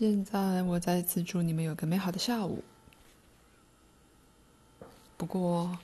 [0.00, 2.64] 现在我再次祝你们有个美好的下午。
[5.18, 5.78] 不过，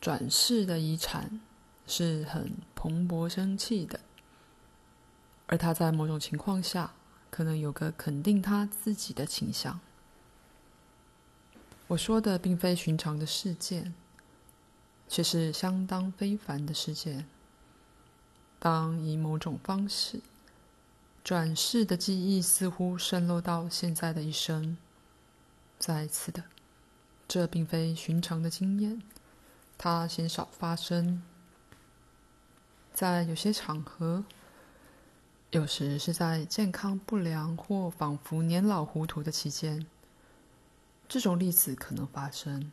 [0.00, 1.40] 转世的遗产
[1.88, 3.98] 是很蓬勃生气的，
[5.48, 6.92] 而他在某种情况下
[7.28, 9.80] 可能有个肯定他自己的倾向。
[11.88, 13.92] 我说的并非寻常的事件，
[15.08, 17.26] 却是相当非凡的事件。
[18.60, 20.20] 当以某种方式。
[21.26, 24.76] 转世的记忆似乎渗漏到现在的一生。
[25.76, 26.44] 再次的，
[27.26, 29.02] 这并非寻常的经验，
[29.76, 31.20] 它鲜少发生。
[32.94, 34.24] 在有些场合，
[35.50, 39.84] 有时是在健康不良或仿佛年老糊涂的期间，
[41.08, 42.70] 这种例子可能发生。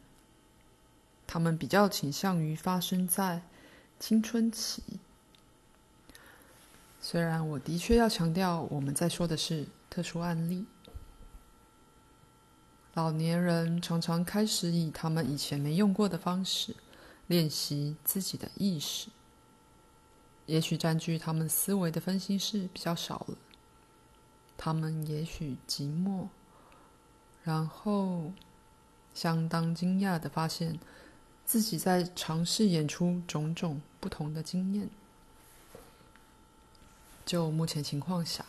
[1.26, 3.41] 他们比较倾向于发生在
[3.99, 4.84] 青春期。
[7.13, 10.66] 虽然我的确要强调，我们在说的是特殊案例。
[12.96, 16.76] 老年人常常开始以他们以前没用过的方式
[17.27, 19.10] 练习自己的意识。
[20.48, 23.38] 也许占据他们思维的分心事比较少了，
[24.57, 26.29] 他们也许寂寞，
[27.43, 28.34] 然后
[29.13, 30.79] 相当惊讶的发现
[31.45, 34.90] 自己在尝试演出种种不同的经验。
[37.34, 38.45] 就目前情况下，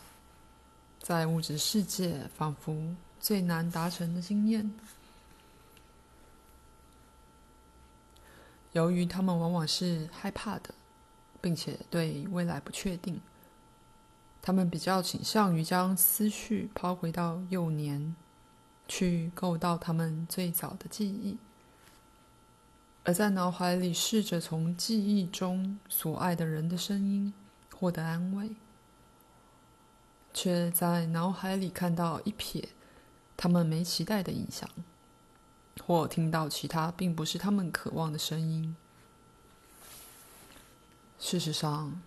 [0.99, 4.71] 在物质世界仿佛最难达成的经验，
[8.73, 10.75] 由于他们往往是害怕的，
[11.41, 13.19] 并且对未来不确定，
[14.39, 18.15] 他们比较倾向于将思绪抛回到幼年，
[18.87, 21.39] 去构造他们最早的记忆，
[23.03, 27.33] 而在脑海里试着从记忆中所爱的人的声音
[27.73, 28.51] 获得安慰。
[30.35, 32.65] 却在脑海里看到一瞥
[33.37, 34.69] 他们没期待的影像，
[35.87, 38.75] 或听到其他并不是他们渴望的声音。
[41.17, 42.01] 事实上，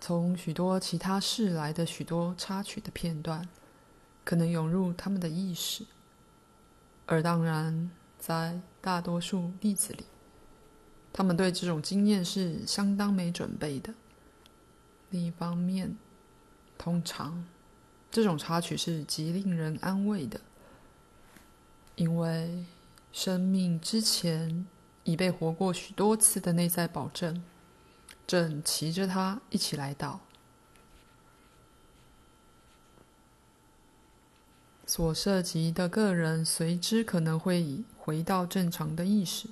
[0.00, 3.46] 从许多其他世来的许多插曲的片段，
[4.24, 5.84] 可能涌入他们的意识，
[7.04, 10.06] 而当然，在大多数例子里，
[11.12, 13.92] 他们对这种经验是相当没准备的。
[15.10, 15.94] 另一方面，
[16.78, 17.44] 通常。
[18.10, 20.40] 这种插曲是极令人安慰的，
[21.96, 22.64] 因为
[23.12, 24.66] 生命之前
[25.04, 27.42] 已被活过许多次的内在保证，
[28.26, 30.20] 正骑着它一起来到。
[34.86, 39.48] 所涉及的个人随之可能会回到正常的意识，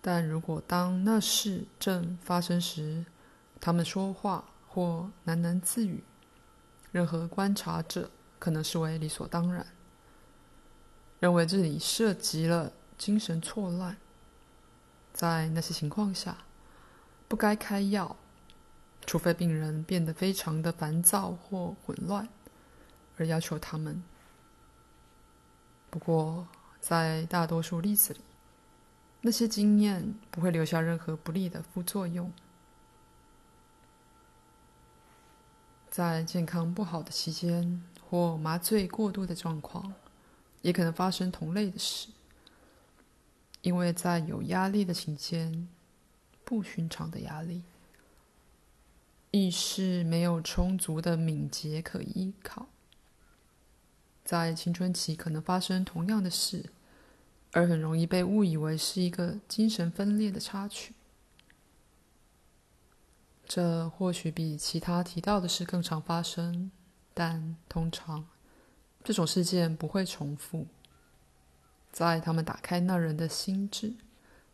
[0.00, 3.04] 但如果当那事正发生时，
[3.60, 6.02] 他们说话或喃喃自语。
[6.94, 9.66] 任何观察者可能视为理所当然，
[11.18, 13.96] 认为这里涉及了精神错乱。
[15.12, 16.38] 在那些情况下，
[17.26, 18.14] 不该开药，
[19.04, 22.28] 除非病人变得非常的烦躁或混乱，
[23.16, 24.00] 而要求他们。
[25.90, 26.46] 不过，
[26.78, 28.20] 在大多数例子里，
[29.20, 32.32] 那些经验不会留下任何不利的副作用。
[35.94, 39.94] 在健康不好的期间，或麻醉过度的状况，
[40.60, 42.08] 也可能发生同类的事。
[43.62, 45.68] 因为在有压力的期间，
[46.44, 47.62] 不寻常的压力，
[49.30, 52.66] 意识没有充足的敏捷可依靠。
[54.24, 56.70] 在青春期可能发生同样的事，
[57.52, 60.92] 而很容易被误以为是一个精神分裂的插曲。
[63.46, 66.70] 这或许比其他提到的事更常发生，
[67.12, 68.26] 但通常
[69.04, 70.66] 这种事件不会重复。
[71.92, 73.94] 在他们打开那人的心智，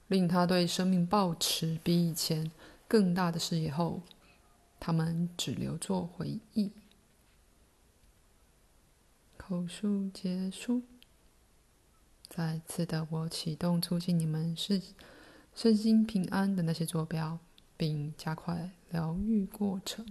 [0.09, 2.51] 令他对生命抱持比以前
[2.89, 4.03] 更大的视野后，
[4.78, 6.72] 他们只留作回忆。
[9.36, 10.83] 口述结束。
[12.28, 14.83] 再次的，我启动促进你们是
[15.54, 17.39] 身心平安的那些坐标。
[17.77, 20.04] 并加快疗愈过程。